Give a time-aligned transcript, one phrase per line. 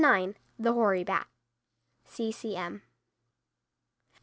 [0.57, 1.27] ]THE HOARY BAT.
[2.05, 2.31] C.
[2.31, 2.55] C.
[2.55, 2.81] M.